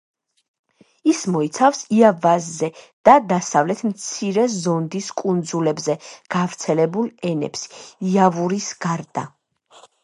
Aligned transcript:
ის 1.11 1.19
მოიცავს 1.33 1.81
იავაზე 1.97 2.69
და 3.09 3.15
დასავლეთ 3.33 3.85
მცირე 3.91 4.47
ზონდის 4.55 5.13
კუნძულებზე 5.23 5.99
გავრცელებულ 6.39 7.15
ენებს, 7.35 7.69
იავურის 8.15 8.75
გარდა. 8.89 9.31